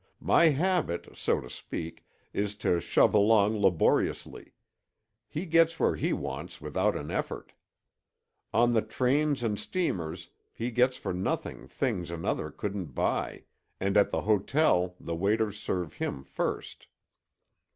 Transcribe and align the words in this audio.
My 0.23 0.45
habit, 0.45 1.15
so 1.15 1.39
to 1.41 1.47
speak, 1.47 2.03
is 2.33 2.55
to 2.55 2.79
shove 2.79 3.13
along 3.13 3.61
laboriously; 3.61 4.55
he 5.27 5.45
gets 5.45 5.79
where 5.79 5.95
he 5.95 6.11
wants 6.11 6.59
without 6.59 6.95
an 6.95 7.11
effort. 7.11 7.53
On 8.51 8.73
the 8.73 8.81
trains 8.81 9.43
and 9.43 9.59
steamers 9.59 10.31
he 10.55 10.71
gets 10.71 10.97
for 10.97 11.13
nothing 11.13 11.67
things 11.67 12.09
another 12.09 12.49
couldn't 12.49 12.95
buy, 12.95 13.43
and 13.79 13.95
at 13.95 14.09
the 14.09 14.21
hotel 14.21 14.95
the 14.99 15.15
waiters 15.15 15.59
serve 15.59 15.93
him 15.93 16.23
first. 16.23 16.87